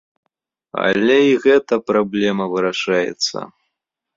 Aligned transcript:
Але 0.85 1.17
і 1.25 1.33
гэтая 1.43 1.79
праблема 1.91 2.45
вырашаецца. 2.55 3.37